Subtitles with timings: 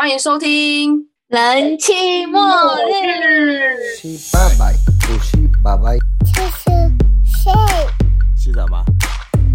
[0.00, 2.40] 欢迎收听人气末
[2.86, 4.72] 日，七八百，
[5.06, 6.70] 不七八百，七十
[7.26, 7.52] 岁？
[8.34, 8.82] 是什么？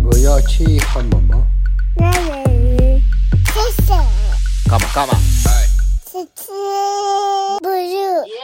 [0.05, 1.43] 我要去汉堡包。
[1.97, 3.01] 那人
[3.47, 3.95] 是谁？
[4.69, 5.15] 干嘛干嘛？
[6.11, 6.51] 是吃
[7.63, 7.87] 不是？
[7.87, 8.37] 耶！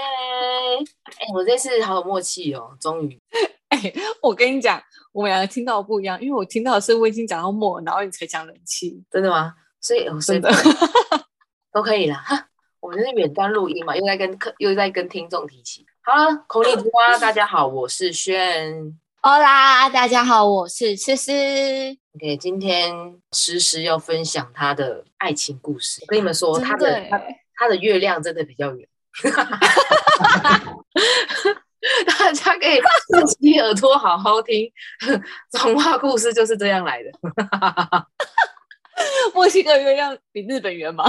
[1.05, 3.15] 哎，我这次好有默契哦，终于。
[3.69, 3.93] 哎、
[4.23, 4.81] 我跟你讲，
[5.13, 9.53] 我们两个听到不一样，因为我听到的是我已经讲到末，然后你才讲人气，真的吗？
[9.79, 10.75] 所以我随真的便。
[11.73, 12.17] 都可以啦。
[12.25, 12.47] 哈，
[12.81, 15.85] 我们是远端录音嘛，又在跟客又在跟听众提起。
[16.01, 18.97] 好了，口里之花，大家好，我是轩。
[19.21, 21.31] 好啦，大家好，我是诗诗。
[22.15, 22.91] OK，今天
[23.31, 26.01] 诗诗要分享她的爱情故事。
[26.01, 27.21] 我跟你们说，她的她
[27.55, 28.87] 她的月亮真的比较圆。
[32.05, 34.71] 大家可以竖起耳朵好好听，
[35.51, 37.11] 童话故事就是这样来的。
[39.33, 41.05] 墨西哥月亮比日本圆吗？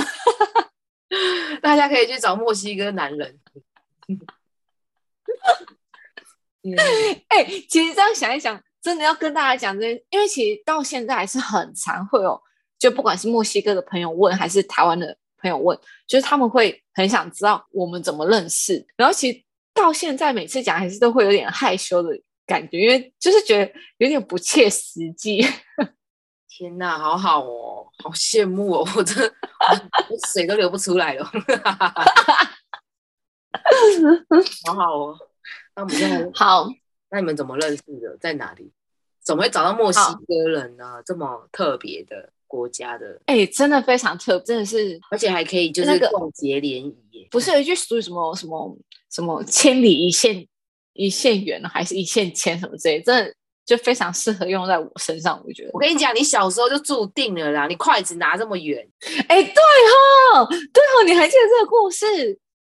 [1.61, 3.39] 大家可以去找墨西哥男人。
[7.29, 12.41] 哎、其实这样想一想，真的要跟大家讲这，因为其实到现在还是很常会有，
[12.79, 18.87] 就不管是墨西哥的朋友问，还是台湾的朋友问，就是他们会很想知道我们怎么认识。
[18.97, 19.43] 然后其实
[19.75, 22.11] 到现在每次讲，还是都会有点害羞的
[22.47, 25.45] 感觉，因为就是觉得有点不切实际。
[26.55, 28.87] 天哪，好好哦，好羡慕哦！
[28.95, 29.75] 我真，我
[30.11, 31.25] 我水都流不出来了。
[34.67, 35.19] 好好哦，
[35.75, 36.69] 那我们现在， 好，
[37.11, 38.15] 那你们怎么认识的？
[38.21, 38.71] 在哪里？
[39.25, 41.03] 怎么会找到墨西哥人呢？
[41.07, 47.27] 这么特别的国家的，哎、真的非常特，真的是而且还可以就是那个逛节联谊耶。
[47.31, 48.77] 不是有一句俗语什么什么
[49.11, 50.47] 什么千里一线
[50.93, 53.35] 一线缘，还是一线牵什么之类的，真的
[53.65, 55.81] 就非常适合用在我身上，我觉得我。
[55.81, 58.87] 跟你讲，你小时候就注定了啦，你筷子拿这么远，
[59.29, 59.55] 哎、对
[60.35, 62.07] 哦，对哦，你还记得这个故事？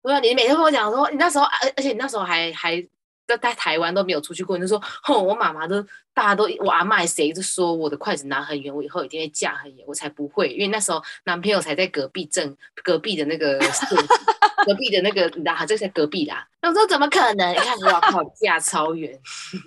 [0.02, 2.80] 对啊，你每天跟我讲说，你那时候，而而且你那时候还还
[3.26, 5.82] 在在台湾都没有出去过，你就说，哼，我妈妈都
[6.14, 13.86] 大家都我阿妈谁就说我的筷子拿很远，我以后一定会嫁很远，我才不会，因为那时候男朋友才在隔壁镇，隔壁的那个县
[14.68, 16.46] 隔壁的那个，你知道，这在隔壁啦。
[16.60, 17.52] 那我说怎么可能？
[17.52, 19.18] 你看，我靠，嫁超远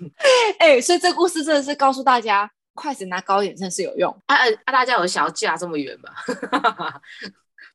[0.60, 4.16] 哎、所以这故事真的是告诉大家，筷子拿高一点真的是有用。
[4.26, 4.44] 啊啊！
[4.64, 6.10] 啊大家有想要嫁这么远吗？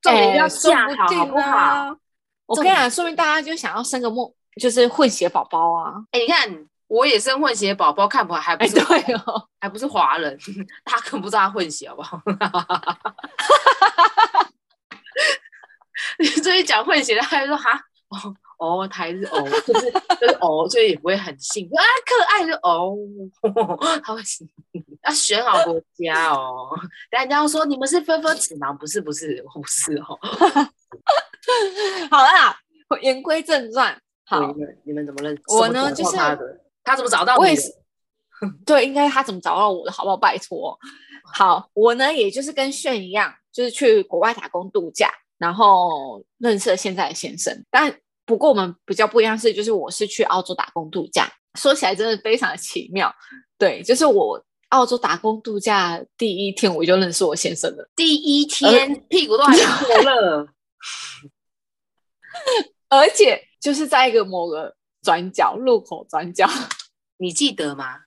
[0.02, 1.58] 重点要哎说嫁好，好不好？
[1.58, 1.96] 啊？
[2.46, 5.96] 我跟你讲，说明大家就想要生个梦，就是混血宝宝啊！
[6.12, 10.38] 哎、你看，我也生混血宝宝，看不还不哎、是、对哦，还不是华人，
[10.86, 12.22] 大家根本不知道他混血，好不好？
[16.20, 22.96] 你这一讲混血，他就说哈哦哦，台是哦，就是就是哦，所以也不会很幸福啊，可爱就哦，
[24.04, 24.22] 他会
[25.04, 26.70] 要选好国家哦。
[27.12, 28.74] 等下人家要说你们是分分子吗？
[28.74, 30.18] 不是不是，我不是哦。
[32.10, 32.58] 好啦，
[33.02, 34.00] 言归正传。
[34.26, 34.54] 好
[34.84, 35.42] 你，们怎么认识？
[35.48, 37.38] 我呢就是他的，他怎么找到？
[37.38, 37.72] 我也是，
[38.66, 40.18] 对，应该他怎么找到我的，好不好？
[40.18, 40.78] 拜托。
[41.34, 47.66] 好，我呢，也就是跟炫一样，就是去国外打工度假，然后认识了现在的先生。
[47.70, 47.94] 但
[48.26, 53.14] 不过我们比较不一样是，就是我是去澳洲打工度假，说起来真的非常的奇妙。
[53.58, 60.48] 对，就是我澳洲打工度假第一天我就认识我先生了，第一天屁股都还没过热，
[62.90, 66.50] 而且就是在一个某个转角路口转角，
[67.18, 68.02] 你记得吗？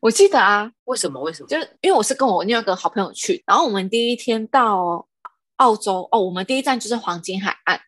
[0.00, 1.20] 我记得啊，为什么？
[1.20, 1.48] 为什么？
[1.48, 5.06] 就是因为我是跟我另外一个好朋友去，然后我们第一天到
[5.60, 7.78] 澳洲哦，我们第一站就是黄金海岸，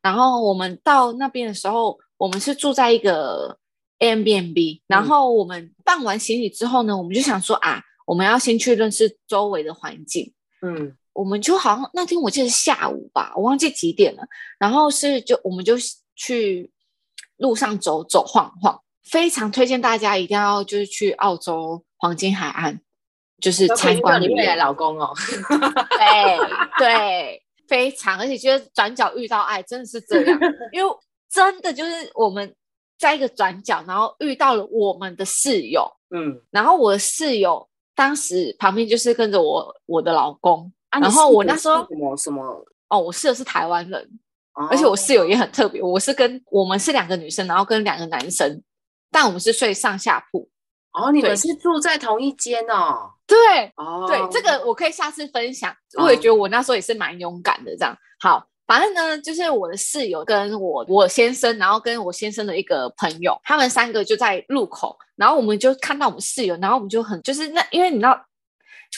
[0.00, 3.58] 然后我们到那边的时候，我们是住在一个
[3.98, 14.22] Airbnb，然后我们办完行李之后呢，我们就想说啊，我们要先去认识周围的环境，嗯，我们就好像那天我记得是下午吧，我忘记几点了。
[14.58, 15.74] 然后是就我们就
[16.16, 16.70] 去
[17.36, 22.80] 路上走走晃晃，非常推荐大家一定要就是去澳洲黄金海岸，
[23.40, 24.56] 就是参观旅你未来。
[24.56, 25.12] 老公哦，
[25.98, 26.38] 对
[26.78, 30.40] 对，非常，而且觉得转角遇到爱真的是这样，
[30.72, 30.96] 因为
[31.30, 32.54] 真的就是我们
[32.98, 40.72] 在一个转角，然后遇到了我们的室友，嗯，然后我的室友当时旁边就是跟着我我的老公。
[40.90, 42.42] 啊然后我那时候什么什么，
[42.88, 44.02] 哦，我室友是台湾人，
[44.54, 48.62] 哦而且我室友也很特别，我是跟我们是两个女生，然后跟两个男生，
[49.10, 50.48] 但我们是睡上下铺。
[50.98, 53.36] 哦，你们是住在同一间哦，对
[53.76, 55.72] 哦，对，这个我可以下次分享。
[55.96, 57.96] 我也觉得我那时候也是蛮勇敢的，这样。
[58.20, 68.20] 好，反正呢，就是我的室友跟我我先生，然后跟我先生的一个朋友，他们三个就在路口，然后我们就看到我们室友，然后我们就很就是那，因为你知道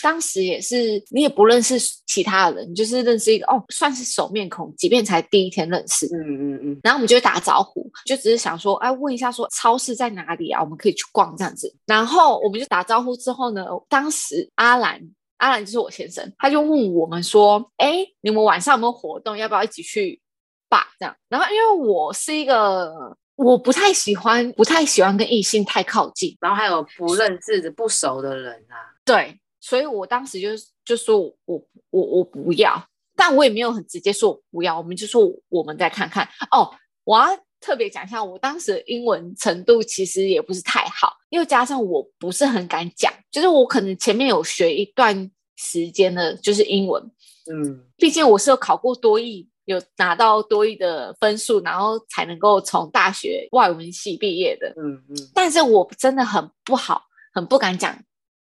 [0.03, 6.07] 当时也是你也不认识其他人，你就是认识一个哦，算是熟面孔，即便才第一天认识。
[6.07, 10.63] 嗯嗯嗯，然后我们就会打招呼，就只是想说，哎，问一下说超市在哪里啊？
[10.63, 11.75] 我们可以去逛这样子。
[11.87, 15.01] 然后我们就打招呼之后呢，当时阿兰，
[15.37, 19.37] 阿兰就是我先生，他就问我们说，哎，你们晚上有没有活动？
[19.37, 20.21] 要不要一起去
[20.69, 20.89] 吧？
[20.99, 21.15] 这样。
[21.29, 30.49] 然后因为我是一个我不太喜欢，不太喜欢跟异性太靠近，然后还有不认识的、不熟的人啊，对，所以我当时就
[30.85, 32.83] 就说我我我我不要，
[33.15, 36.75] 但我也没有很直接说我不要，我们就说我们再看看哦。
[37.05, 37.27] 我要
[37.61, 47.03] 特别讲一下，我当时的英文程度其实也不是太好，又加上我不是很敢讲，就是我可能前面有学一段时间的，就是英文，
[47.51, 54.69] 嗯毕竟我是有考过多译，有拿到多译的分数，然后才能够从大学外文系毕业的。
[54.77, 57.03] 嗯嗯，但是我真的很不好，
[57.33, 57.99] 很不敢讲，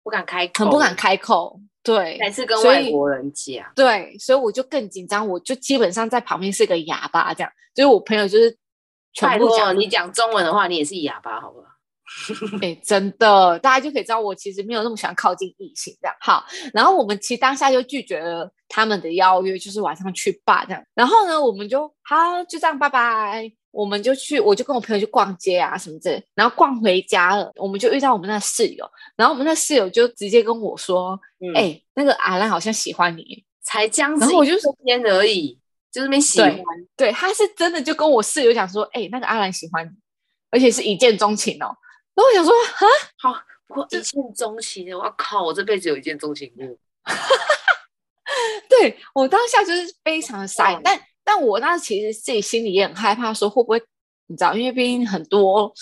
[0.04, 1.60] 不敢开口，很不敢，开口。
[1.82, 8.58] 对，还是跟外国人讲，对，所以我就更紧张，我就基本上在旁边是个哑巴，这样，就是我朋友就是
[9.12, 11.68] 全部讲，你讲中文的话，你也是哑巴，好不好？
[12.62, 16.16] 哎、真的，大家就可以知道我其实没有那么喜欢靠近异性这样。
[16.22, 20.82] 好，然后我们其实当下就拒绝了他们的邀约，就是晚上去吧这样。
[20.94, 23.52] 然后呢，我们就好就这样，拜拜。
[23.74, 35.58] 我们就去，我就跟我朋友去逛街啊什么之类，然后逛回家了，我们就遇到我们那室友，然后我们那室友就直接跟我说：“嗯哎、那个阿兰好像喜欢你。”才僵然后我就持一天而已，
[35.90, 36.54] 就是没喜欢
[36.98, 39.92] 对，对，他是真的就跟我室友讲说，哎、那个阿兰喜欢你，
[40.52, 41.72] 而且是一见钟情哦。
[42.14, 42.86] 然后我想说，啊，
[43.18, 46.66] 好，我一见钟情，我靠，我这辈子有一见钟情过，
[48.70, 53.82] 对我当下就是非常的傻眼，但但我那其实自己心里也很害怕，说会不会
[54.28, 55.74] 你知道，因为毕竟很多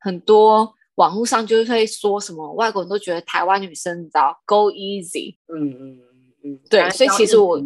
[0.00, 5.98] 很多网络上就是会说什么外国人都觉得台湾女生你知道 go easy，嗯嗯嗯。
[6.46, 7.58] 嗯，对所以其实我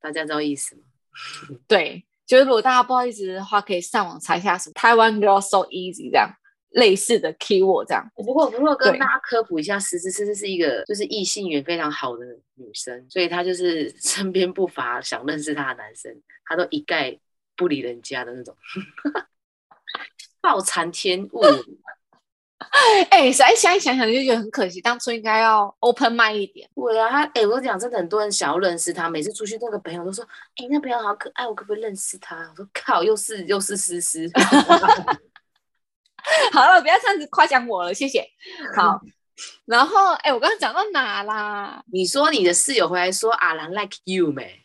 [0.00, 0.82] 大家知道意思吗？
[1.66, 6.30] 对，就是如果大家不好意思的话，可以上网查一下什么台湾 girl so easy 这样
[6.76, 8.06] 类似的 keyword 这样。
[8.14, 12.24] 不过不过跟大家科普一下，思思思思是一个就是异性缘非常好的
[12.54, 16.14] 女生，所以她就是 身边不乏想认识她的男生，
[16.44, 17.18] 她都一概
[17.56, 18.54] 不理人家的那种，
[20.40, 21.42] 暴残天物。
[23.10, 26.68] 哎、现在现在想想就觉得很可惜，当初应该要 open mind 一点。
[26.74, 30.24] 对啊，他哎、我讲，真的很多人想要认识他，每次出去那个朋友都说，
[30.56, 32.34] 哎、那朋友好可爱，我可不可以认识他？
[32.50, 34.26] 我说靠，又是又是思思。
[36.52, 38.26] 好了，不要这样子夸奖我了，谢谢。
[38.74, 39.00] 好，
[39.64, 41.82] 然后哎、我刚刚讲到哪啦？
[41.92, 44.64] 你说你的室友回来说阿兰 like you 没？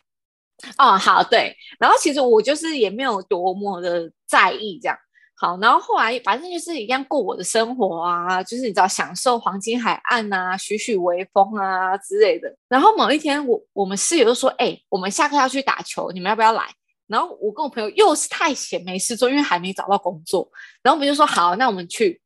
[0.78, 1.56] 哦，好，对。
[1.80, 4.98] 然后其实我就是也没有多么的在意这样。
[5.36, 12.56] 好，然后后来反正就是一样过我的生活啊，就是你知道享受黄金海岸啊、徐徐微风啊之类的。
[12.70, 16.70] 然后某一天我我们室友就说：“哎、我们下课要去打球，你们要不要来？”
[17.12, 20.50] 然后我跟我朋友又是太闲没事做，因为还没找到工作，
[20.82, 22.22] 然后我们就说：“好，那我们去。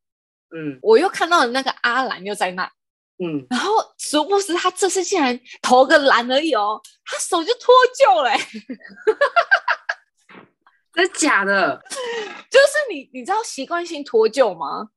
[0.55, 2.63] 嗯”我又看到了那个阿兰又在那，
[3.17, 8.37] 嗯，然后殊不知他这次竟然投个篮而已哦，他手就脱臼了、欸。
[10.93, 11.81] 真的假的？
[11.89, 14.89] 就是你，你知道习惯性脱臼吗？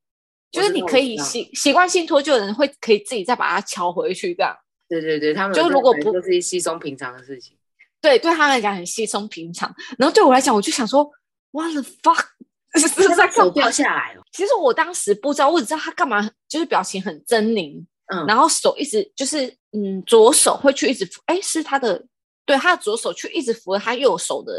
[0.52, 4.56] 就是你可以习习惯性脱臼的人会可以自己再把它敲回去，这样
[4.88, 7.57] 对对对，他们就如果不就是稀松平常的事情。
[8.00, 9.74] 对对他们来讲很稀松平常。
[9.98, 11.08] 然后对我来讲，我就想说
[11.50, 12.24] ，what the fuck，
[12.74, 14.22] 这是在掉下来了。
[14.32, 22.04] 其实我当时不知道，我只知道他干嘛，就是表情很狰狞，嗯，然后手一直就是嗯，左手会去一直扶，哎，是他的，
[22.46, 24.52] 对，他的左手去一直扶着他右手的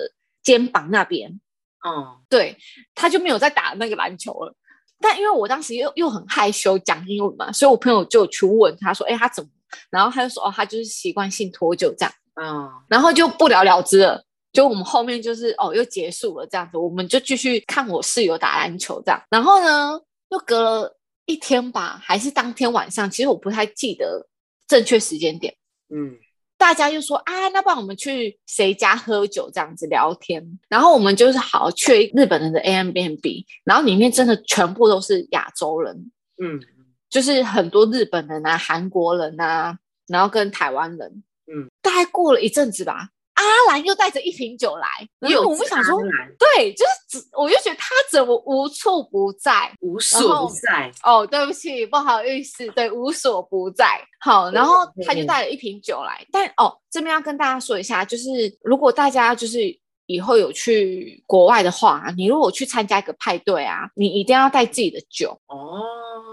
[0.43, 1.39] 肩膀那边，
[1.84, 2.58] 哦，对，
[2.93, 4.53] 他就没有再打那个篮球了。
[5.01, 9.50] 但因为我当时又又很害羞讲英文嘛，所以我朋友就去问他说：“哎，他怎么？”
[9.89, 12.13] 然后他就说：“哦，他就是习惯性脱臼这样。
[12.41, 14.24] 嗯，”然后就不了了之了。
[14.51, 19.22] 就我们后面就是哦，又结束了这样子，我们就继续看我室友打篮球这样。
[19.29, 24.27] 然后呢，又隔了一天吧，还是当天晚上，其实我不太记得
[24.67, 25.55] 正确时间点。
[25.93, 26.17] 嗯，
[26.58, 36.60] 大家又说啊，那不然我们去谁家喝酒这样子聊天，然后我们就是好去日本人的 A M B N B，然后里面真的全部都是亚洲人，嗯，
[37.08, 39.77] 就是很多日本人啊、韩国人啊，
[40.08, 44.88] 然后跟台湾人，嗯，大概过了一阵子吧，阿兰又带着一瓶酒来，
[45.20, 46.01] 然后我们想说，
[46.38, 50.91] 对，就是只我就觉得他怎么无处不在，无所不在。
[51.03, 54.01] 哦，对不起，不好意思，对，无所不在。
[54.20, 59.60] 好，然后他就嗯带了一瓶酒来，但哦，这边要跟大家说一下，就是如果大家就是
[60.08, 65.82] 以后有去国外的话，你如果去参加一个派对啊，你一定要带自己的酒，哦，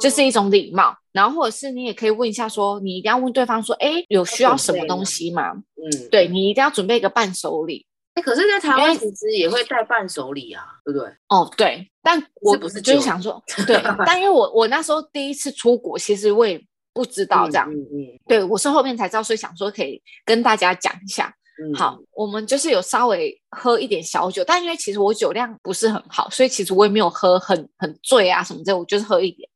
[0.01, 0.97] 这是一种礼貌。
[1.13, 5.53] 然后或者是你也可以问一下说，你一定要问对方说，哎，有需要什么东西吗？
[5.53, 7.87] 嗯，对你一定要准备一个伴手礼。
[8.15, 11.09] 哎，可是，在台湾其实也会带伴手礼啊，对不对？
[11.29, 16.63] 哦，对，但我不是就是想说，对， 但因为我我那时候第一次出国，其实我也
[16.93, 21.35] 不知道这样，嗯嗯对我是后面才知道，所以想说可以跟大家讲一下。
[21.59, 29.49] 嗯，好，我们就是有稍微喝一点小酒，但因为其实我酒量不是很好，所以其实我也没有喝很很醉啊什么的，我就是喝一点。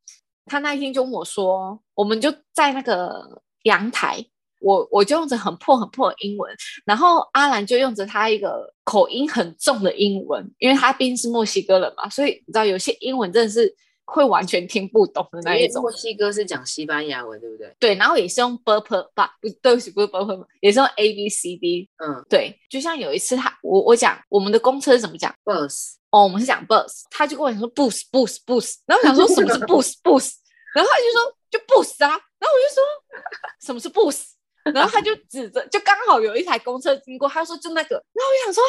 [0.51, 4.19] 他那一天就跟我说，我们就在那个阳台，
[4.61, 6.53] 我我就用着很破很破的英文，
[6.85, 13.73] 然后阿兰就用着他一个口音很重的英文，因为他毕竟是墨西哥人嘛，所以你知道有些英文真的是
[14.05, 15.81] 会完全听不懂的那一种。
[15.81, 17.73] 墨西哥是讲西班牙文，对不对？
[17.79, 21.89] 对，然后也是用 b u r p 吧，不对不起，不是 b u r p 也是用 A B C D。
[21.99, 30.33] 嗯对，就像有一次他我我讲我们的公车是怎么讲，bus，哦，我们是讲 bus，他就跟我讲说 bus bus bus，然后我想说什么是 bus bus，
[30.75, 32.83] 然后他就说就不死啊，然后我就说
[33.61, 34.37] 什么是不死？
[34.75, 38.63] 然后他就指着，就刚好有一台公车经过，他说就那个，然后我想说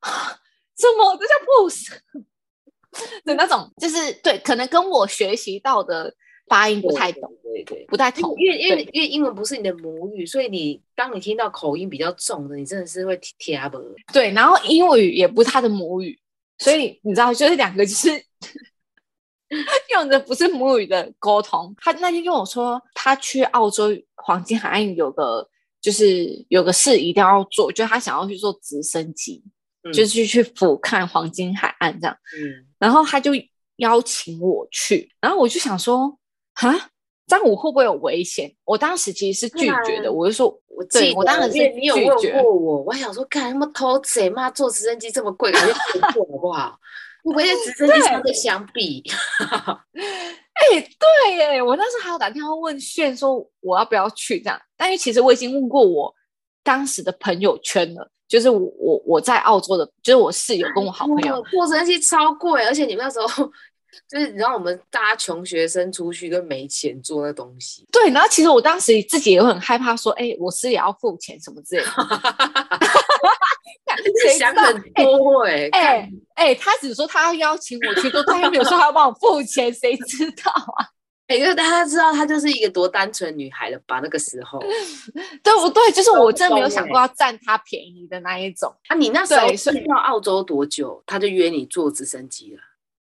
[0.00, 0.38] 啊
[0.76, 1.16] 什么？
[1.16, 1.92] 这叫不死？
[3.24, 6.12] 的那种，就是对，可能跟我学习到的
[6.48, 7.84] 发音不太懂，对对。
[7.86, 13.78] 不太同，因为因为因为英文不是你的母语，所以你当你听到口音比较重的，你真的是会贴不。
[14.12, 16.18] 对，然后英语也不是他的母语，
[16.58, 18.08] 所以你知道，就是两个就是
[19.92, 21.74] 用的不是母语的沟通。
[21.78, 25.48] 他那天跟我说，他去澳洲黄金海岸有个
[25.80, 29.42] 就是有个事一定要做，就是他想要去做直升机，
[29.84, 32.16] 嗯就是去俯瞰黄金海岸这样。
[32.36, 33.32] 嗯，然后他就
[33.76, 36.18] 邀请我去，然后我就想说，
[36.54, 36.90] 哈，
[37.26, 38.52] 这样我会不会有危险？
[38.64, 46.78] 我当时其实是拒绝的，啊我就说，我记得对我当时是因为你有问拒绝过我，我还想说，干他妈偷贼嘛坐直升机这么贵，我就不坐好不好？
[47.26, 49.02] 会不会在直升机上面相比？
[50.56, 56.12] 哎、对耶，我那时候还有打电话问炫说我要不要去这样，但因为其实我已经问过我
[56.62, 63.50] 当时的朋友圈了，就是我我我在澳洲的，就是我室友跟我好朋友，哇坐直升机超贵，而且你们那时候
[64.08, 71.84] 就是你知道我们大家穷学生出去跟没钱做那东西，对，然后其实我当时自己也很害怕说，哎、我是也要付钱什么之类
[74.24, 80.86] 谁想很多哎、哎他只说他要邀请我去，做他又没有说他要帮我付钱，谁知道啊？
[81.28, 83.98] 哎，因为大家知道她就是一个多单纯女孩了吧？
[84.00, 84.60] 那个时候
[85.42, 85.90] 对不对？
[85.90, 88.72] 就是我真的没有想过要占他便宜的那一种。
[88.86, 92.60] 啊，你那时候去到澳洲多久，他就约你坐直升机了？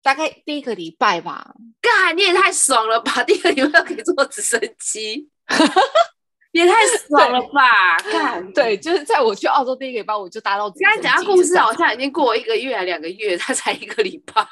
[0.01, 3.21] 大概第一个礼拜吧，干，你也太爽了吧！
[3.23, 5.27] 第一个礼拜可以坐直升机，
[6.55, 7.97] 也太爽了吧！
[8.09, 14.41] 干，对，就是在我去澳洲第一个礼拜，我就搭到直刚才升讲的故事好像已经过一个月还两个月，他才一个礼拜。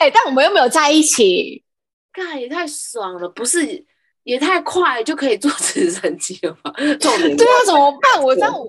[0.00, 1.62] 哎、但我们又没有在一起，
[2.12, 3.86] 干也太爽了，不是
[4.24, 6.72] 也太快就可以做直升机了吗？
[6.98, 8.20] 重 点对啊，怎么办？
[8.20, 8.66] 我这样我，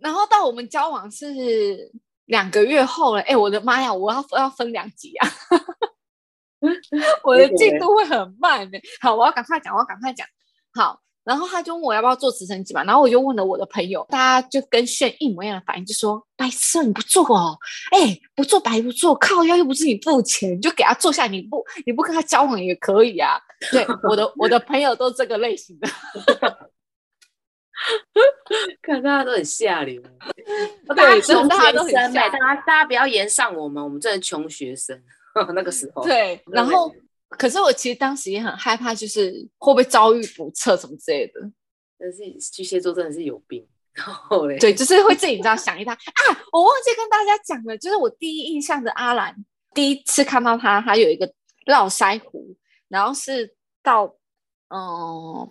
[0.00, 1.92] 然后到我们交往是
[2.24, 5.28] 两个月后了，哎、我的妈呀，我要要分两集啊！
[7.22, 8.80] 我的进度会很慢的。
[9.00, 10.26] 好，我要赶快讲，我要赶快讲。
[10.74, 17.58] 好，然后他就问我要不要做直升机嘛，然后我就问了我的朋友，大家就跟炫一模一样的反应，就说：“白痴哦，你不做哦，
[17.92, 23.38] 哎，不做白不做，靠腰又不是你付钱，你就给他坐下，你不你不跟他交往也可以啊。”
[23.72, 25.88] 对，我的我的朋友都这个类型的。
[28.82, 30.02] 看大家都很下流，
[30.88, 35.00] 对大家穷大家都很学生欸下大家大家不要延上我们，我们真的穷学生。
[35.54, 36.92] 那个时候，对，然后
[37.30, 41.40] 可是我其实当时也很害怕，就是会不会遭遇不测什么之类的。
[41.98, 42.18] 但是
[42.52, 43.66] 巨蟹座真的是有病。
[43.94, 49.34] 然后嘞，对，就是会自己你知道想一大啊，我忘记跟大家讲了，就是我第一印象的阿兰，
[49.74, 51.26] 第一次看到他，他有一个
[51.66, 52.54] 络腮胡，
[52.86, 54.14] 然后是到
[54.68, 55.50] 嗯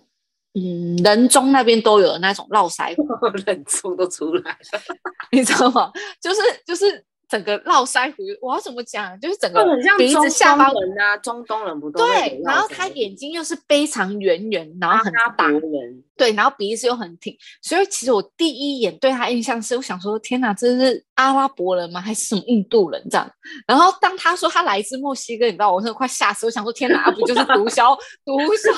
[0.54, 3.06] 嗯人中那边都有的那种络腮胡，
[3.44, 4.80] 人中都出来了，
[5.30, 5.92] 你知道吗？
[6.18, 9.18] 就是就是整个络腮胡，我要怎么讲？
[9.20, 9.62] 就是整个
[9.98, 22.00] 鼻子下巴东人啊，中东人不都对，然后他眼睛又是非常圆圆，然后很大，伯人，对，然后鼻子又很挺，所以其实我第一眼对他印象是，我想说，天哪，这是阿拉伯人吗？
[22.00, 23.30] 还是什么印度人这样？
[23.66, 26.46] 然后当他说他来自墨西哥，你知道，我真的快吓死！
[26.46, 27.94] 我想说，天哪，不就是毒枭、
[28.24, 28.72] 毒枭、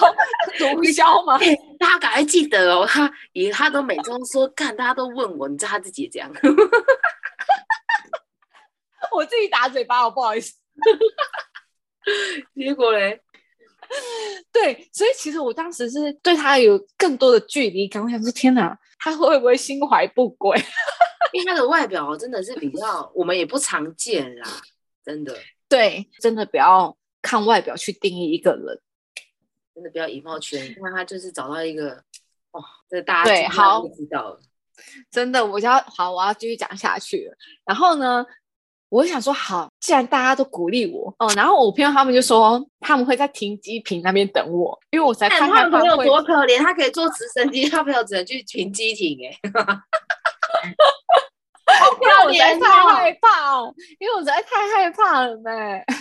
[0.59, 1.38] 毒枭吗？
[1.78, 6.30] 大家赶快记得哦，他以他都每周说干，大家都问我，你知道他自己也这样，
[9.14, 10.55] 我自己打嘴巴，我不好意思。
[12.55, 13.21] 结果嘞，
[14.52, 18.02] 对，所以其实我当时是对他有更多的距离感。
[18.02, 20.57] 我想说，天哪，他会不会心怀不轨？
[21.33, 24.49] 因为他的外表真的是比较，我们也不常见啦，
[25.05, 25.37] 真的。
[25.69, 28.81] 对，真的不要看外表去定义一个人。
[29.73, 30.69] 真的不要以貌取人。
[30.69, 31.93] 你看他就是找到一个，
[32.50, 34.40] 哦，这大家对好就知道了。
[35.11, 37.37] 真的，我就要好，我要继续讲下去了。
[37.64, 38.26] 然后呢，
[38.91, 49.33] 我想说，好，既然大家都鼓励我，哦，然后我朋友他们就说他们会在停机坪那边等我，因为我实在看他朋友多可怜，他可以坐直升机， 他朋友只能去停机坪、哎，
[51.79, 55.51] 好可怜哦太害怕哦，因为我实在太害怕了呢。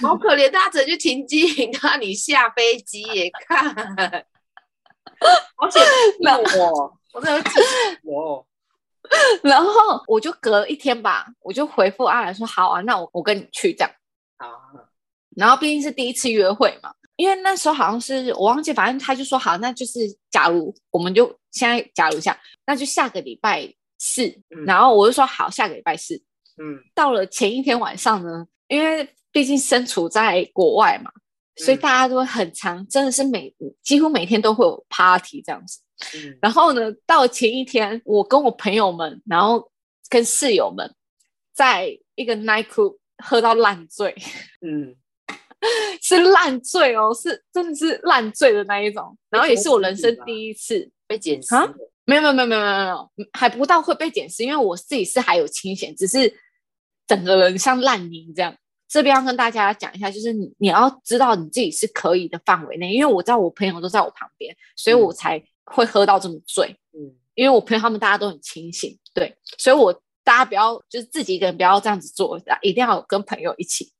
[0.01, 3.73] 好可怜，大家只能去停机坪， 让你下飞机耶，看，
[5.55, 5.79] 好险
[6.57, 7.59] 我，我真的死
[8.03, 8.43] 我。
[9.43, 9.71] 然后
[10.07, 13.91] 我就隔了一天吧，我就回复阿兰说：“好啊，那我我跟你去这样。
[14.37, 14.47] 好，”
[15.35, 19.99] 然后毕竟是第一次约会嘛，因为那时候好像是我忘记，反正他就说好，那就是
[20.29, 24.25] 假如我们就现在假如一下，那就下个礼拜四。
[24.55, 26.15] 嗯然后我就说好，下个礼拜四。
[26.61, 31.11] 嗯，到了前一天晚上呢，因为毕竟身处在国外嘛，
[31.59, 35.79] 所以嗯大家都会很常，真的是每几乎每天都会有 party 这样子。
[36.15, 39.69] 嗯然后呢，到了前一天，我跟我朋友们，然后
[40.09, 40.95] 跟室友们，
[41.53, 44.15] 在一个 night club 喝到烂醉，
[44.65, 44.95] 嗯，
[46.01, 49.17] 是烂醉哦，是真的是烂醉的那一种。
[49.29, 51.69] 然后也是我人生第一次，被捡尸啊，
[52.05, 56.33] 没有没有没有没有没有没有，还不到会被检视，因为我自己是还有清醒，只是
[57.05, 58.55] 整个人像烂泥这样。
[58.89, 66.75] 这边要跟大家讲一下，就是你你要知道你自己是可以的范围内，因为我知道我朋友都在我旁边，所以我才会喝到这么醉。
[66.93, 69.93] 嗯，因为我朋友他们大家都很清醒，对，所以我
[70.23, 73.93] 大家不要就是自己一个人不要这样子做，一定要跟朋友一起。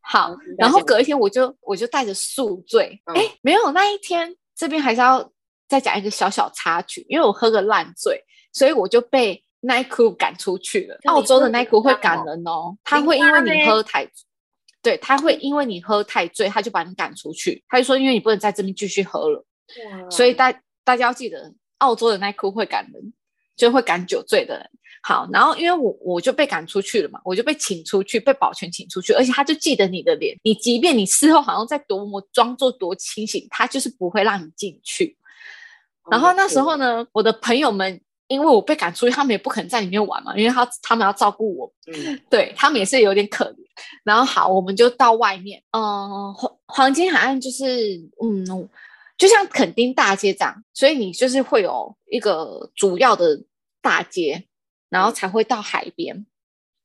[0.00, 5.32] 好，然后隔一天我就我就带着宿醉，哎、嗯没有那一天这边还是要
[5.66, 8.22] 再讲一个小小插曲，因为我喝个烂醉，
[8.52, 10.98] 所以我就被奈库赶出去了。
[11.04, 14.08] 澳洲的喝奈库会赶人哦，他会因为你喝太，
[14.82, 19.44] 对，他会因为你喝太醉，他就把你赶出去，他就说因为你不能在这边继续喝了。
[20.10, 20.52] 所以大
[20.84, 23.12] 大家要记得，澳洲的耐库会赶人，
[23.56, 24.70] 就会赶酒醉的人。
[25.02, 35.16] 好，然后因为我我就被赶出去了嘛，我就被请出去，被保全请出去，而且他就记得你的脸，你即便你事后好像在多么装作多清醒，他就是不会让你进去。
[36.10, 38.00] 然后那时候呢，我的朋友们
[38.34, 43.56] 因为我被赶出去，他们也不肯在里面玩嘛，因为他他们要照顾我，嗯，对他们也是有点可怜。
[44.04, 48.68] 然后好，我们就到外面，嗯、黄黄金海岸就是，嗯，
[49.16, 53.42] 就像垦丁大街这样，所以你就是会有一个主要的
[53.80, 54.44] 大街，
[54.90, 56.26] 然后才会到海边。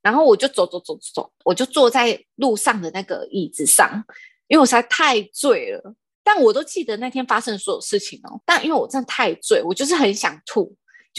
[0.02, 4.04] 然后我就走走走走走，我就坐在路上的那个椅子上，
[4.48, 5.94] 因为我实在太醉了。
[6.24, 8.40] 但我都记得那天发生的所有事情哦。
[8.46, 10.74] 但因为我真的太醉，我就是很想吐，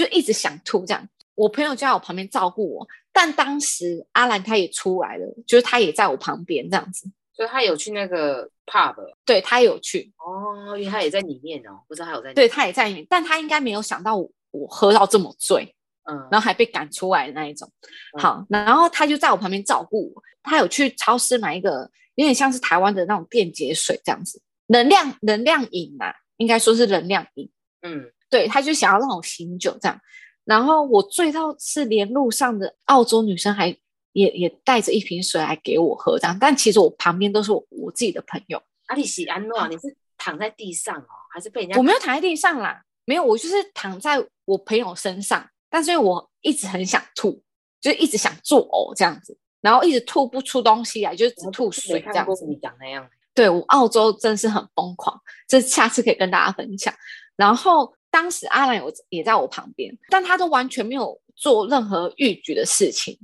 [0.05, 1.09] 就一直想吐这样。
[1.35, 7.11] 我朋友就在我旁边照顾我，但当时阿兰他也出来了，就是他也在我旁边这样子。
[7.35, 15.75] 所以他有去那个 pub 对他有去，哦，因为他也在里面哦，不知道他有在，对，他也在里面，但他应该没有想到我我喝到这么醉，
[16.11, 17.71] 嗯，然后还被赶出来的那一种。
[18.17, 27.51] 嗯好，然后他就在我旁边照顾我，他有去超市买一个有点像是台湾的那种电解水这样子，能量能量饮啊，应该说是能量饮。
[27.81, 30.01] 嗯，对，他就想要让我醒酒这样。
[30.45, 33.69] 然后我醉到是连路上的澳洲女生还
[34.13, 41.77] 也也带着一瓶水来给我喝这样，但其实我旁边都是我我自己的朋友，阿里喜安诺，你是躺在地上哦，还是被人家？
[41.77, 47.43] 我没有躺在地上啦，没有，我就是躺在我朋友身上，但是我一直很想吐，
[47.81, 52.45] 就是一直想作呕这样子，然后一直吐不出东西来，就是只吐水这样子。
[52.47, 56.93] 你讲那样，对我澳洲真是很疯狂，这下次可以跟大家分享。
[57.37, 63.19] 然后当时阿兰有也在我旁边，但他都完全没有做任何逾矩的事情。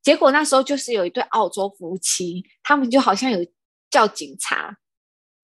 [0.00, 3.38] 结果那时候就是有一对澳洲夫妻，他们就好像有
[3.90, 4.76] 叫警察，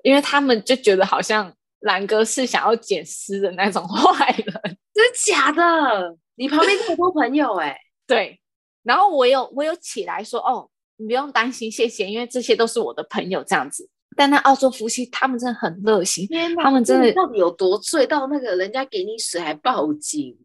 [0.02, 4.78] 因为他们就觉得好像兰哥是想要捡尸的那种 坏人。
[4.94, 6.16] 真的假的？
[6.34, 8.40] 你旁边这么多朋友哎， 对，
[8.82, 13.88] 然后我有我有起来说哦，你不用担心，谢谢，因为这些都是我的朋友这样子。
[14.18, 16.26] 但那澳洲夫妻他们真的很热心，
[16.60, 20.36] 他们真的到底有多醉到那个人家给你水还报警？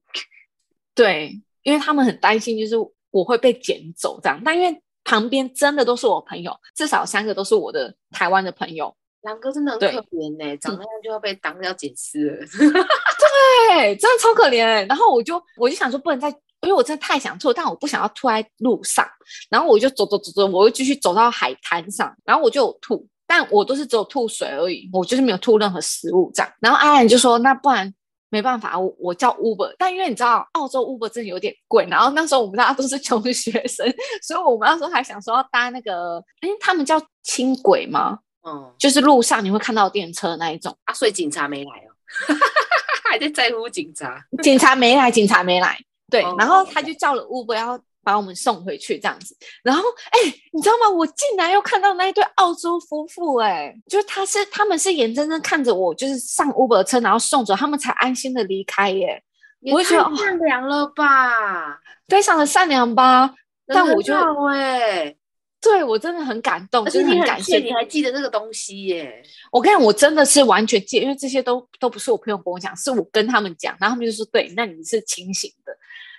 [0.93, 2.75] 对，因为他们很担心，就是
[3.09, 4.39] 我会被捡走这样。
[4.45, 8.95] 但因为旁边真的都是我朋友，至少三个都是我的台湾的朋友。
[9.23, 12.45] 狼哥真的很可对怜呢，长那样就要被当要捡尸了。
[13.73, 14.85] 对，真的超可怜、欸。
[14.85, 16.29] 然后我就我就想说，不能再，
[16.61, 19.03] 因为我真的太想吐，但我不想要吐在路上。
[19.49, 26.51] 然后我就走走走走，我又继续走到海滩上，然后我就有吐，但我都是只有吐水而已，我就是没有吐任何食物这样。
[26.59, 27.93] 然后阿兰就说：“那不然
[28.29, 33.85] 没办法，我我叫 Uber，但因为你知道澳洲 Uber 真的有点贵，然后那时候我们大家都是穷学生，
[34.21, 38.19] 所以我们那时候还想说要搭那个，哎，他们叫轻轨吗？
[38.45, 40.75] 嗯就是路上你会看到电车那一种。
[40.83, 41.89] 啊，所以警察没来哦，
[43.09, 44.21] 还在在乎警察。
[44.43, 50.89] 警察没来，警察没来，对，哦然后他就叫了 Uber 要把我们送回去这样子，然后哎，你知道吗？
[50.89, 59.23] 我竟然又看到那一对澳洲夫妇，哎，就是他是他们是眼睁睁看着我就是上 Uber 车，然后送走，他们才安心的离开耶，
[59.71, 61.79] 我也就觉得善良了吧？
[62.07, 63.33] 非常的善良吧。
[63.65, 64.13] 但我就
[64.49, 65.15] 哎，
[65.61, 69.23] 对我真的很感动，而且真的很贱，很感谢你还记得这个东西耶？
[69.53, 75.73] 我跟你讲，我真的是完全记，因为这些都都不是我朋友跟我讲，是我跟他们讲，然后他们就说对，那你是清醒的。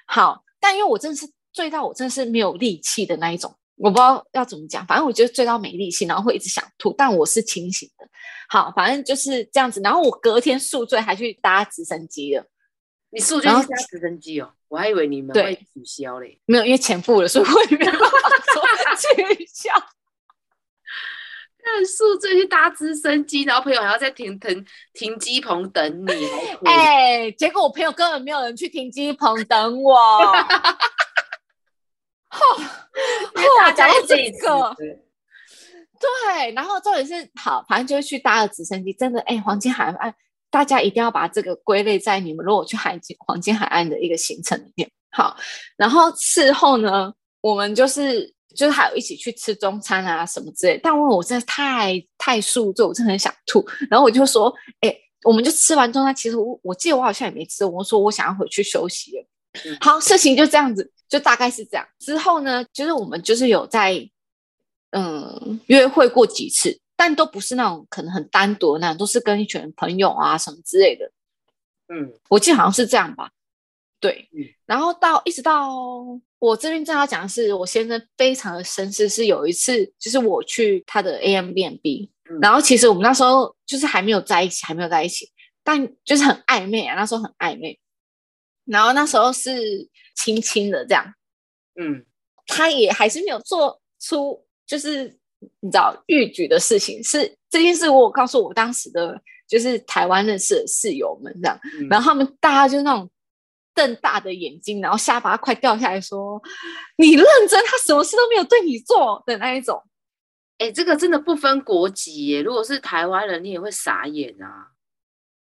[0.07, 8.07] 好，但因为我真的是醉到我真的是没有力气的那一种，我不知道要怎么讲，反正我觉得醉到没力气，然后会一直想吐，但我是清醒的。
[8.49, 9.81] 好，反正就是这样子。
[9.83, 12.45] 然后我隔天宿醉还去搭直升机了，
[13.11, 16.40] 你宿醉去搭直升机哦，我还以为你们对会取消嘞。
[16.47, 18.07] 没有因为钱付了，所以我也没有办法
[18.53, 18.62] 说
[19.37, 19.73] 取消。
[21.67, 24.62] 那宿醉去搭直升机，然后朋友还要在停停
[24.93, 26.12] 停机棚等你，
[26.67, 29.97] 哎、结果我朋友根本没有人去停机棚等我。
[33.37, 40.12] 因为大家讲到这也这个，对，然后重点是好，反正就是去搭了直升机，真的哎，黄金海岸，
[40.51, 44.90] 大家一定要把这个归类在你们如果去海金黄金海岸的一个行程里面。
[45.11, 45.37] 好，
[45.77, 54.92] 然后事后呢，我们就是就是还有一起去吃中餐啊什么之类，但因为我真的太太宿醉，我真的很想吐，然后我就说，哎，
[55.23, 59.27] 我们就吃完中餐，其实我我记得我好像也没吃，我说我想要回去休息了。
[59.64, 61.87] 嗯好，事情就这样子，就大概是这样。
[62.00, 64.11] 之后呢，就是我们就是有在
[64.90, 71.09] 嗯约会过几次，但都不是那种可能很单独的那种，都是跟一群朋友啊什么之类的。
[71.88, 73.31] 嗯我记得好像是这样吧。
[74.00, 75.72] 对，嗯然后到一直到
[76.40, 85.31] 我这边正要讲的是，我先生非常的绅士，是有一次就是我去他的 A M B N B，、嗯然后其实我们那时候就是还没有在一起，还没有在一起，
[85.62, 87.79] 但就是很暧昧啊，那时候很暧昧。
[88.66, 91.14] 然后那时候是亲亲的这样，
[91.81, 92.05] 嗯，
[92.46, 95.05] 他也还是没有做出就是
[95.61, 97.03] 你知道逾矩的事情。
[97.03, 103.11] 是这件事，我有告诉我当时的就是台湾认识的室友们这样，嗯然后他们大家就是那种
[103.74, 106.40] 瞪大的眼睛，然后下巴快掉下来说
[106.96, 107.61] ：“你认真？
[107.66, 109.83] 他什么事都没有对你做的那一种。
[110.59, 112.40] 哎、这个真的不分国籍耶。
[112.40, 114.68] 如果是台湾人，你也会傻眼啊，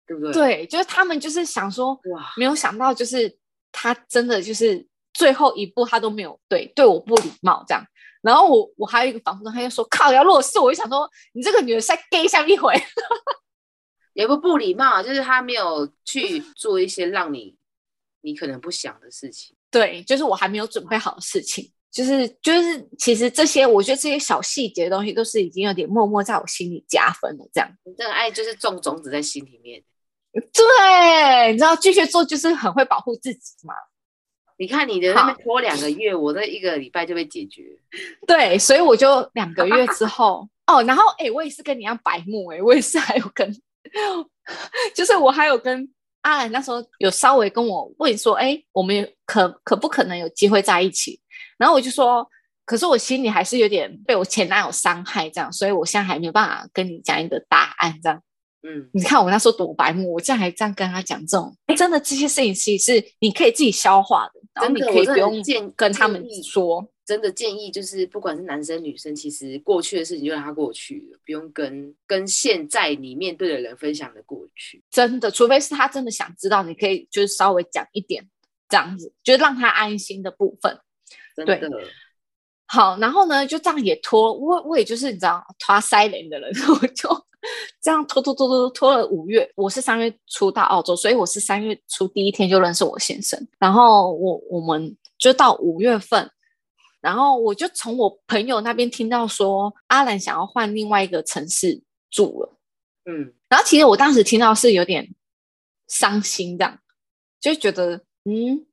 [0.10, 3.38] 对不”对？，对，就是他们就是想说，哇，没有想到就是
[3.72, 7.86] 他真的就是最后一步他都没有对对我不礼貌这样。
[8.22, 12.74] 然后我我还有一个房东，他就说：“靠，要如果是我，就想说你这个女的是在 gay 下一回。
[14.14, 17.56] ”也不不礼貌啊，就是他没有去做一些让你
[18.20, 19.56] 你可能不想的事情。
[19.72, 27.48] 对，就是我还没有准备好的事情，就是就是，其实这些我觉得这些小细节的东西都是已经有点默默在我心里加分了。
[27.54, 29.82] 这样，你这个爱就是种种子在心里面。
[30.32, 33.74] 对，你知道巨蟹座就是很会保护自己嘛。
[34.58, 37.64] 你看你的那边拖两个月，我的一个礼拜就被解决。
[38.28, 43.50] 对，所以我就两个月之后哦，然后哎，我也是跟你一样白目哎，我也是还有跟，
[44.94, 45.90] 就是我还有跟
[46.22, 51.20] 阿兰那时候有稍微跟我问说，哎，我们有可可不可能有机会在一起？
[51.58, 52.28] 然后我就说，
[52.66, 58.22] 可是我心里还是有点被我前男友伤害这样，所以我现在还没有办法跟你讲一个答案这样。
[58.64, 66.90] 嗯，你看我那时候多白目，我竟然还这样跟他讲这种，真的这些事情其实是你可以自己消化的，然后你真的我可以不用建跟他们建议说。
[67.06, 74.84] 真的建议就是，不管是男生女生，其实过去的事情就让它过去了，不用跟跟现在你面对的人分享的过去。
[74.92, 78.24] 真的，除非是他真的想知道，你可以就是稍微讲一点
[78.68, 80.78] 这样子，就是让他安心的部分。
[81.36, 81.80] 对真的，
[82.72, 87.10] 好，然后呢，就这样也拖，我我也就是你知道拖塞人的人， 我就
[87.82, 89.52] 这样拖拖拖拖拖了五月。
[89.56, 96.30] 我是三月初到澳洲，所以我是三月初第一天就认识我先生，然后我我们就到五月份，
[97.02, 102.60] 然后我就从我朋友那边听到说阿兰想要换另外一个城市住了。
[103.06, 105.10] 嗯，然后其实我当时听到是有点
[105.88, 106.78] 伤心，这样
[107.42, 108.68] 就觉得嗯，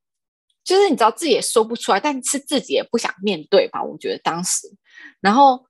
[0.66, 3.80] 就是你知道自己也说不出来，但是自己也不想面对吧？
[3.80, 4.66] 我觉得当时，
[5.20, 5.64] 然后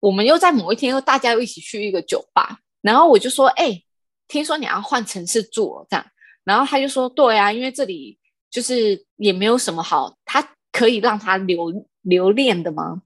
[0.00, 3.82] 我们又在某一天又大家又一起去一个酒吧，然后我就说，哎、
[4.28, 6.06] 听说你要换城市住了，这样，
[6.44, 8.18] 然后他就说，对啊，因为这里
[8.50, 13.00] 就是也没有什么好，他可以让他留留恋的吗？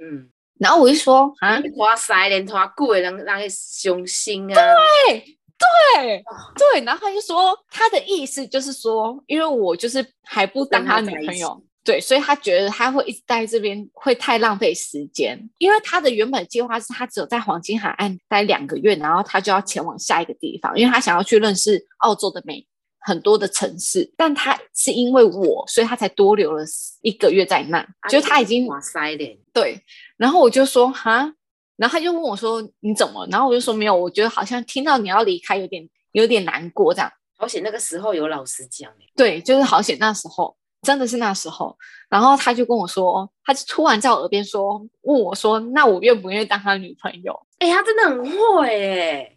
[0.00, 4.54] 嗯，然后我就说啊，拖塞连拖久的人让人伤心啊。
[5.08, 5.38] 对，
[5.96, 6.24] 对
[6.56, 22.66] 对，然后他就说他的意思就是说，因为我就是还不当他女朋友，对，所以他觉得他会一直待这边会太浪费时间，因为他的原本计划是他只有在黄金海岸待两个月，然后他就要前往下一个地方，因为他想要去认识澳洲的每
[23.00, 26.64] 很多的城市，但他是因为我，所以他才多留了
[27.02, 29.82] 一个月在那，就是他已经哇塞脸，对，
[30.16, 31.32] 然后我就说哈，
[31.80, 33.26] 然后他就问我说你怎么？
[33.30, 37.10] 然后我就说没有，我觉得好像听到你要离开有点有点难过这样。
[37.38, 41.74] 好险那个时候有老师讲哎，对，就是好险那时候真的是那时候。
[42.10, 47.34] 然后他就跟我说，他就突然在我耳边说，问我说，那我愿不愿意当他女朋友？
[47.60, 49.36] 哎、他真的很会哎。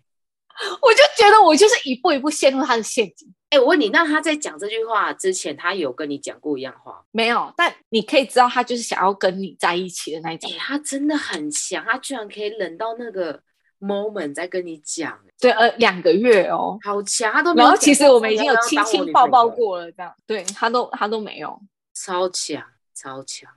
[0.81, 3.33] 我就觉得我就是一步一步陷入他的陷阱。
[3.53, 6.99] 哎、我问你，那他在讲这句话之前，他有跟你讲过一样话吗？
[7.11, 10.57] 没有，但你可以知道他就是想要跟你在一起的那一种哎、。
[10.57, 13.39] 他真的很强，他居然可以忍到那个
[13.79, 16.79] moment 在跟你讲，对，呃，两个月哦。
[16.83, 21.61] 好强，他都没有然后其实我们已经有亲亲抱抱过了，这样对他都他都没有。
[21.93, 22.63] 超强
[22.95, 23.51] 超强，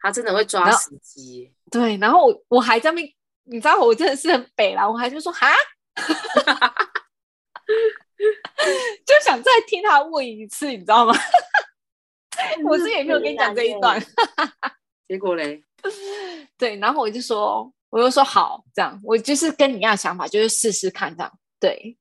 [0.00, 1.50] 他真的会抓时机。
[1.70, 3.10] 对，然后我我还在那边，
[3.44, 5.48] 你知道我真的是很北啦，我还就说哈，
[9.06, 11.14] 就想再听他问一次，你知道吗？
[12.68, 14.00] 我之前也没有跟你讲这一段，
[15.08, 15.62] 结果嘞，
[16.56, 21.96] 对，然后我就说，我就说好，这样，我就是跟你一样想法，就是试试看这样，对，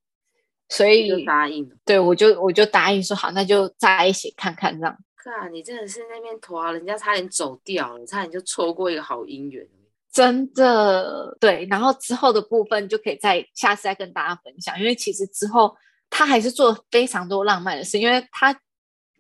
[0.69, 1.75] 所以就以答应了。
[1.83, 4.97] 对我就我就答应说好，那就在一起看看这样。
[5.37, 9.67] 啊，你真的是那边拖啊，人家差点走掉了，差点就错过一个好姻缘。
[10.11, 15.75] 真的对，然后之后的部分就可以再下次再跟大家分享，因为其实之后
[16.09, 18.59] 他还是做了非常多浪漫的事，因为他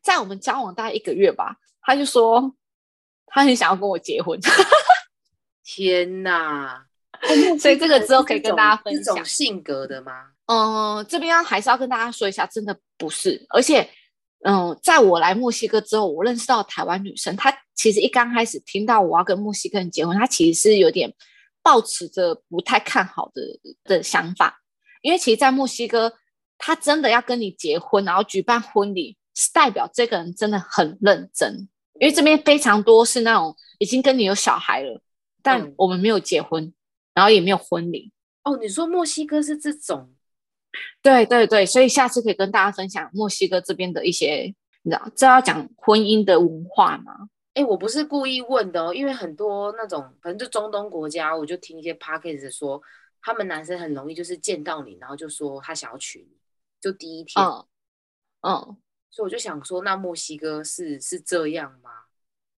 [0.01, 2.55] 在我们交往大概一个月吧，他就说
[3.27, 4.39] 他很想要跟我结婚，
[5.63, 6.85] 天哪！
[7.59, 9.25] 所以这个之后可以跟大家分享这种。
[9.25, 10.29] 性格的吗？
[10.45, 13.87] 嗯，这边要还是要跟大家说一下，真的不是，而且，
[14.45, 21.13] 嗯，在我来墨西哥之后，我认识到台湾女生，她其实一刚开始听到我要跟墨西哥人结婚，她其实是有点
[21.61, 23.41] 抱持着不太看好的
[23.83, 24.61] 的想法，
[25.01, 26.13] 因为其实，在墨西哥，
[26.59, 31.67] 他真的要跟你结婚，然后举办婚礼，是代表这个人真的很认真，
[31.99, 35.01] 因为这边非常多是那种已经跟你有小孩了，
[35.41, 36.71] 但嗯我们没有结婚，
[37.15, 38.11] 然后也没有婚礼。
[38.43, 40.13] 哦，你说墨西哥是这种，
[41.01, 47.29] 对对对，所以下次可以跟大家分享墨西哥这边的一些，你知道，这要讲婚姻的文化吗？
[47.55, 52.81] 哎，我不是故意问的哦，因为很多那种，反正就中东国家，我就听一些 p a c k a g e 说，
[53.21, 56.37] 他们男生很容易就是见到你，然后就说他想要娶你，
[56.81, 57.65] 就第一天，嗯
[58.41, 58.77] 嗯，
[59.09, 61.91] 所以我就想说，那墨西哥是是这样吗？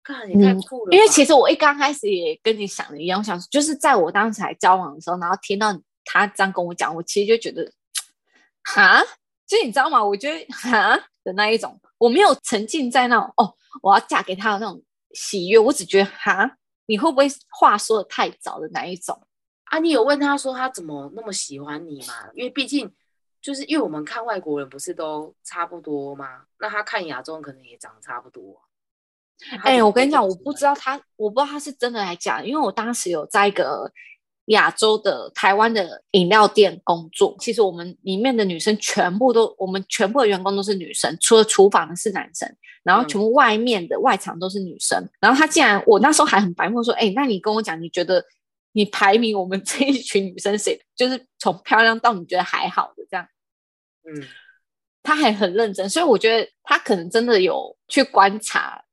[0.02, 7.70] 看也太嗯酷了吧，因为其实我一刚开始也跟你想的一样，我想就是在我当时还交往的时候，然后听到他这样跟我讲，我其实就觉得，
[8.62, 9.02] 哈，
[9.46, 10.02] 就是你知道吗？
[10.02, 16.56] 我觉得哈的那一种，我没有沉浸在那种哦，我要嫁给他的那种喜悦，我只觉得哈，
[16.86, 19.22] 你会不会话说的太早的那一种？
[19.64, 22.14] 啊，你有问他说他怎么那么喜欢你吗？
[22.34, 22.90] 因为毕竟
[23.40, 26.42] 就是因为我们看外国人不是都差不多吗？
[26.58, 28.60] 那他看亚洲人可能也长得差不多啊。
[29.62, 33.90] 哎、我跟你讲，我不知道，他，我不知道他是真的还假的，因为我当时有在一个
[34.46, 37.34] 亚洲的台湾的饮料店工作。
[37.40, 45.02] 其实我们里面的女生全部都，我们全部的员工都是女生，除了厨房的是男生，然后嗯全部外面的外场都是女生。
[45.18, 48.22] 然后他竟然，我那时候还很白目说，哎、那你跟我讲，你觉得
[48.72, 53.26] 你排名我们这一群女生谁，就是从漂亮到你觉得还好的这样。
[54.04, 54.26] 嗯，
[55.02, 58.84] 他还很认真，所以我觉得他可能真的有去观察，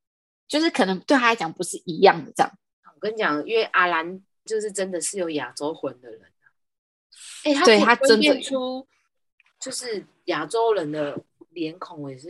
[0.48, 2.52] 就是可能对他来讲不是一样的这样。
[2.96, 6.46] 我跟你讲，因为阿兰就是真的是有亚洲魂的人啊。
[7.44, 8.88] 哎、他对他真的出
[9.60, 12.30] 就是亚洲人的脸孔，我也是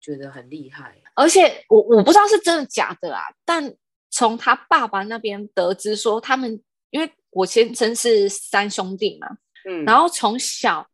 [0.00, 1.00] 觉得很厉害。
[1.14, 3.74] 而且我我不知道是真的假的啊，但
[4.16, 9.26] 从他爸爸那边得知说，他们因为我先生是三兄弟嘛，
[9.68, 10.88] 嗯，然后从小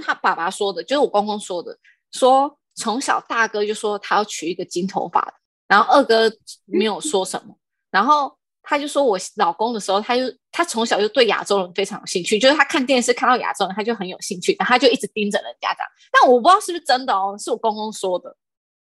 [0.00, 1.76] 他爸爸说的，就是我公公说的，
[2.12, 5.34] 说从小大哥就说他要娶一个金头发的，
[5.66, 6.32] 然后二哥
[6.64, 7.58] 没有说什么，
[7.90, 15.90] 然后他就说我老公的时候，他就他从小就对亚洲人非常有兴趣，就是他看电视看到亚洲人，他就很有兴趣，然后他就一直盯着人家这样。
[16.12, 18.36] 但我不知道是不是真的哦，是我公公说的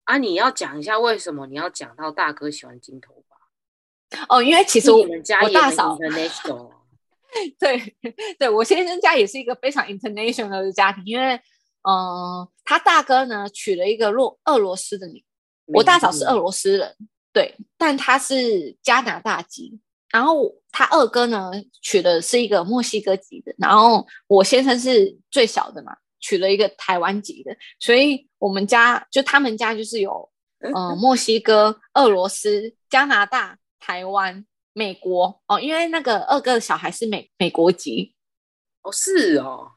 [0.04, 3.31] 啊，你要讲一下为什么你要讲到大哥喜欢金头发？
[4.28, 5.96] 哦，因为其实我们家我大嫂
[7.58, 7.96] 对
[8.38, 11.34] 对，我先生家也是一个非常 international 的家庭，因为
[11.82, 15.24] 嗯、呃他大哥呢娶了一个洛俄罗斯的女，
[15.66, 16.94] 我大嫂是俄罗斯人，
[17.32, 30.30] 对，但他是加拿大籍，然后他二哥呢娶的是一个墨西哥籍的，然后我先生是最小的嘛，娶了一个台湾籍的，所以我们家就他们家就是有
[30.74, 38.14] 呃墨西哥、俄罗斯、加拿大、台湾、美国哦，因为那个二哥的小孩是美美国籍，
[38.82, 39.72] 哦，是哦，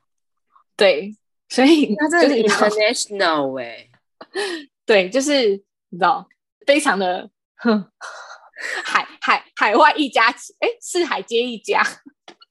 [0.78, 1.18] 对，
[1.50, 3.90] 所以那真的就是 international 哎、
[4.86, 5.50] 对，就是
[5.90, 6.30] 你知道，
[6.68, 7.92] 非常的哼，
[8.84, 11.84] 海海海外一家亲，哎，四海皆一家。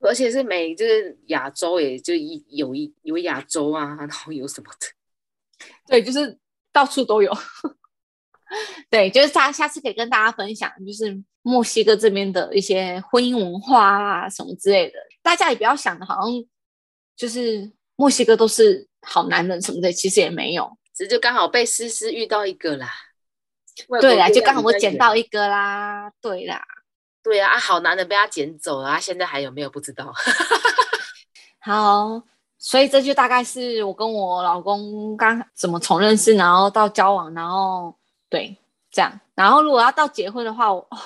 [0.00, 4.86] 而且是美，就是亚洲，也就一有一有亚洲啊，然后有什么的，
[5.86, 6.38] 对，就是
[6.70, 7.32] 到处都有。
[8.90, 14.98] 对，就是大下次可以跟大家分享，就是墨西哥这边的一些婚姻文化啊什么之类的。
[15.22, 16.24] 大家也不要想的好像
[17.14, 20.76] 就是墨西哥都是好男人什么的，其实也没有。
[20.94, 22.90] 只是就刚好被思思遇到一个啦。
[24.00, 26.10] 对啦，就刚好我捡捡到一个啦。
[26.20, 26.64] 对啦，
[27.22, 30.12] 对啊，啊好男人被他捡走了，他现在还有没有不知道？
[31.60, 32.22] 好，
[32.58, 37.94] 所以这就大概是我跟我老公刚怎么从认识，然后到交往，然后
[38.28, 38.56] 对
[38.90, 40.98] 这样，然后如果要到结婚的话，我、哦、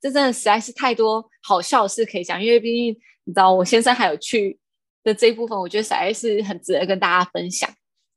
[0.00, 2.86] 这真的实在是太多好笑的事可以讲，因为毕竟
[3.24, 4.58] 你知道我先生还有去
[5.02, 7.68] 的这一部分，我觉得实在是很值得跟大家分享，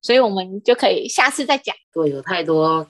[0.02, 1.76] 所以我们就可以下次再讲。
[1.93, 2.88] 对，有太多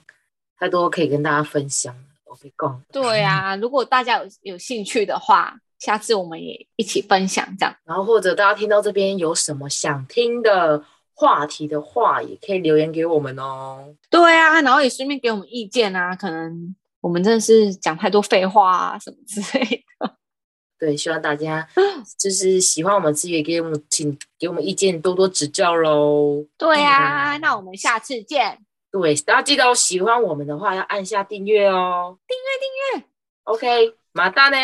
[0.57, 2.01] 太多可以跟大家分享了。
[2.25, 7.75] 我被告，对啊， 如果大家有有兴趣的话，下次我们也一起分享这样。
[7.83, 10.83] 然后或者大家听到这边有什么想听的
[11.13, 13.93] 话题的话，也可以留言给我们哦。
[14.09, 20.16] 对啊，然后也顺便给我们意见啊，可能我们真的是讲太多废话啊什么之类的。
[20.80, 21.68] 对，希望大家
[22.18, 26.46] 就是喜欢我们资源，给我们请给我们意见，多多指教喽。
[26.58, 28.58] 对啊，那我们下次见。
[28.89, 32.18] 对，大家记得哦喜欢我们的话要按下订阅哦。
[32.28, 33.08] 订阅订阅
[33.44, 34.58] ，OK，马达呢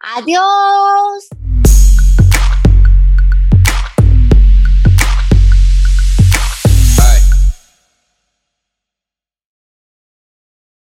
[0.00, 1.49] ？Adios。